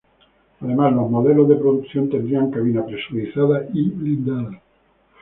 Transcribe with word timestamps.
Además, 0.61 0.93
los 0.95 1.11
modelos 1.11 1.47
de 1.47 1.57
producción 1.57 2.09
tendrían 2.09 2.49
cabina 2.49 2.83
presurizada 2.83 3.67
y 3.71 3.87
blindada. 3.91 4.59